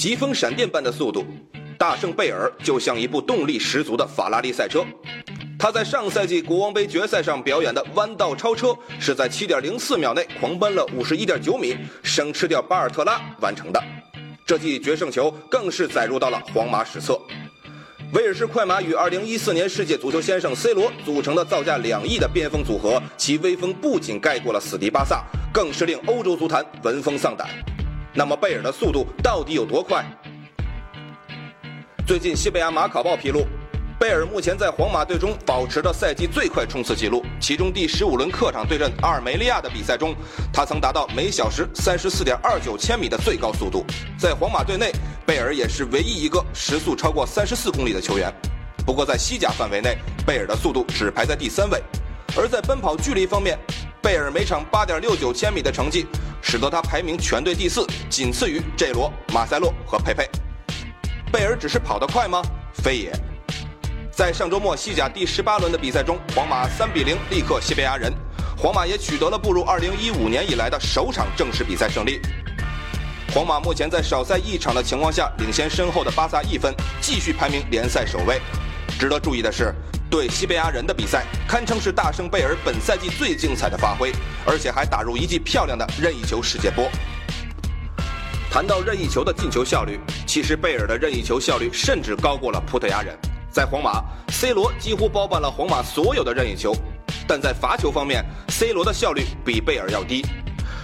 [0.00, 1.26] 疾风闪电般的速度，
[1.76, 4.82] 大圣贝尔就像一部动力十足的法拉利赛车。
[5.58, 13.84] 他在上赛季国王杯决赛上表演的弯道超车，是在7.04秒内狂奔了51.9米，生吃掉巴尔特拉完成的。
[14.46, 17.20] 这记决胜球更是载入到了皇马史册。
[18.14, 25.22] 威尔士快马与2014年世界足球先生 C 罗组成的造价两亿的边锋组合，其威风不仅盖过了死敌巴萨，
[25.52, 27.46] 更是令欧洲足坛闻风丧胆。
[28.12, 30.04] 那么贝尔的速度到底有多快？
[32.04, 33.46] 最近西班牙马卡报披露。
[34.00, 40.12] 贝尔目前在皇马队中保持着赛季最快冲刺记录，其中第十五轮客场对阵阿尔梅利亚的比赛中，
[40.52, 43.84] 他曾达到每小时三十四点二九千米的最高速度。
[44.18, 44.90] 在皇马队内，
[45.24, 48.32] 贝尔也是唯一一个时速超过三十四公里的球员。
[48.84, 49.96] 不过在西甲范围内，
[50.26, 51.80] 贝尔的速度只排在第三位。
[52.36, 53.56] 而在奔跑距离方面，
[54.02, 56.06] 贝尔每场八点六九千米的成绩，
[56.42, 60.28] 使得他排名全队第四，仅次于 J 罗、马塞洛和佩佩。
[61.32, 62.42] 贝尔只是跑得快吗？
[62.74, 63.12] 非也。
[64.10, 68.12] 在上周末西甲第十八轮的比赛中，皇马三比零力克西班牙人，
[68.58, 72.20] 皇马也取得了步入二零一五年以来的首场正式比赛胜利。
[73.32, 78.40] 皇马目前在少赛一场的情况下，领先身后的巴萨一分，继续排名联赛首位。
[78.98, 79.72] 值得注意的是，
[80.10, 84.12] 对西班牙人的比赛堪称是大圣贝尔本赛季最精彩的发挥，
[84.44, 86.90] 而且还打入一记漂亮的任意球世界波。
[88.50, 93.16] 谈到任意球的进球效率，其实贝尔的任意球效率甚至高过了葡萄牙人。
[93.52, 96.74] 在皇马，C 罗几乎包办了皇马所有的任意球，
[97.28, 100.26] 但在罚球方面，C 罗的效率比贝尔要低。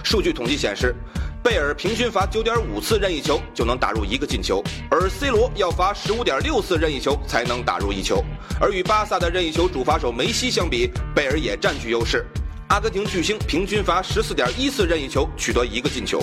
[0.05, 0.95] 数据统计显示，
[1.43, 8.23] 贝尔平均罚9.5次任意球就能打入一个进球，而 C 罗要罚15.6次任意球才能打入一球。
[8.59, 12.25] 而与巴萨的任意球主罚手梅西相比，贝尔也占据优势。
[12.67, 16.21] 阿根廷巨星平均罚14.1次任意球取得一个进球。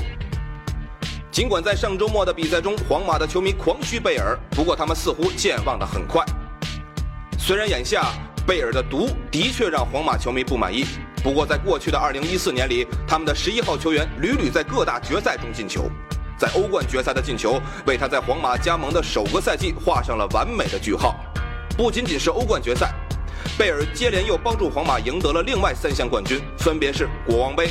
[1.30, 6.22] 尽管在上周末的比赛中，皇马的球迷狂嘘贝尔，不过他们似乎健忘得很快。
[7.38, 8.12] 虽然眼下
[8.46, 10.84] 贝尔的毒的确让皇马球迷不满意，
[11.24, 15.90] 不过在过去的2014年里，他们的十一号球员屡屡在各大决赛中进球，
[16.36, 21.16] 在欧冠决赛的进球为他在皇马加盟的首个赛季画上了完美的句号。
[21.78, 22.92] 不仅仅是欧冠决赛，
[23.56, 27.70] 贝尔接连又帮助皇马赢得了另外三项冠军，分别是国王杯、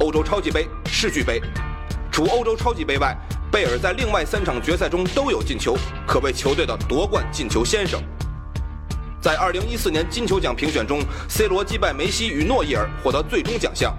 [0.00, 1.42] 欧洲超级杯、世俱杯。
[2.10, 3.14] 除欧洲超级杯外，
[3.52, 5.76] 贝尔在另外三场决赛中都有进球，
[6.06, 8.02] 可谓球队的夺冠进球先生。
[9.24, 13.96] 在2014年金球奖评选中，C 罗击败梅西与诺伊尔获得最终奖项。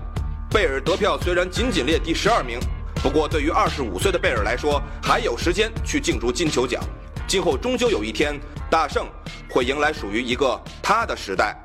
[0.51, 2.59] 贝尔得票虽然仅仅列第十二名，
[3.01, 6.79] 不过对于25岁的贝尔来说，还有时间去竞逐金球奖。
[7.27, 9.07] 今后终究有一天，大圣
[9.49, 11.57] 会迎来属于一个他的时代。